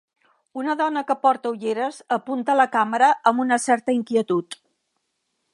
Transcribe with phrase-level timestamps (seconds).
[0.61, 4.63] Una dona que porta ulleres apunta a la càmera amb una certa inquietud.